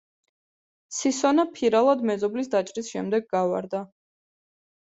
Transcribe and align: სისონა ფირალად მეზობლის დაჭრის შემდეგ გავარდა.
სისონა 0.99 1.45
ფირალად 1.59 2.01
მეზობლის 2.11 2.49
დაჭრის 2.57 2.91
შემდეგ 2.95 3.29
გავარდა. 3.37 3.83